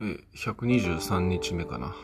[0.00, 1.96] え、123日目かな。